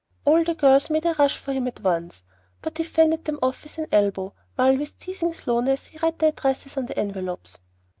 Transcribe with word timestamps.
All 0.25 0.43
the 0.43 0.55
girls 0.55 0.89
made 0.89 1.05
a 1.05 1.13
rush 1.19 1.37
for 1.37 1.53
him 1.53 1.67
at 1.67 1.81
once; 1.81 2.23
but 2.63 2.79
he 2.79 2.83
fended 2.83 3.25
them 3.25 3.37
off 3.43 3.61
with 3.61 3.77
an 3.77 3.85
elbow, 3.91 4.33
while 4.55 4.75
with 4.75 4.97
teasing 4.97 5.31
slowness 5.35 5.85
he 5.85 5.99
read 5.99 6.17
the 6.17 6.29
addresses 6.29 6.75
on 6.75 6.87
the 6.87 6.97
envelopes. 6.97 7.59